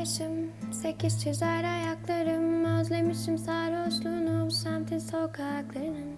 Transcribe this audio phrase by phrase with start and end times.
[0.00, 0.50] yaşım.
[0.72, 2.64] Sekiz çizer ayaklarım.
[2.64, 6.16] Özlemişim sarhoşluğunu bu semtin sokaklarının.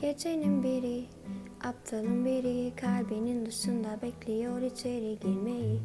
[0.00, 1.04] Gecenin biri
[1.64, 2.72] Aptalın biri.
[2.76, 5.80] Kalbinin dışında bekliyor içeri girmeyi.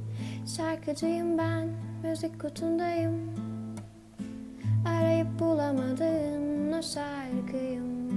[0.58, 1.70] Şarkıcıyım ben
[2.04, 3.36] müzik kutundayım.
[4.88, 8.14] Arayıp bulamadığım o şarkıyım.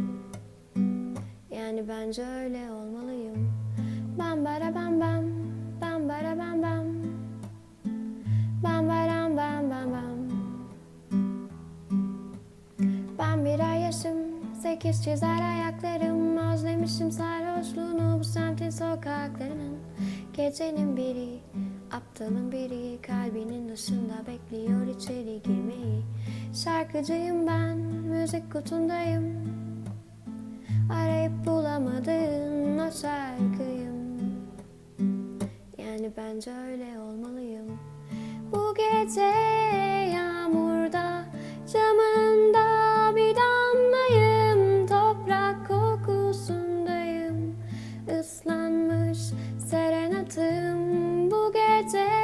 [1.50, 3.25] Yani bence öyle olmalıyım
[14.76, 19.78] Sekiz çizer ayaklarım Özlemişim sarhoşluğunu Bu semtin sokaklarının.
[20.32, 21.38] Gecenin biri
[21.92, 26.02] Aptalın biri Kalbinin dışında bekliyor içeri girmeyi.
[26.64, 29.34] Şarkıcıyım ben Müzik kutundayım.
[30.92, 34.18] Arayıp bulamadığın o şarkıyım.
[35.78, 37.78] Yani bence öyle olmalıyım.
[38.52, 39.32] Bu gece
[51.86, 52.15] today.